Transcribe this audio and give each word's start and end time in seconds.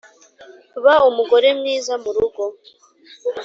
ba 0.83 0.95
umugore 1.09 1.47
mwiza 1.59 1.93
mu 2.03 2.09
rugo 2.15 2.43